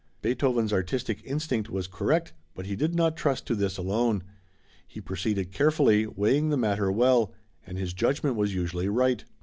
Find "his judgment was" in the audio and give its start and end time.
7.77-8.55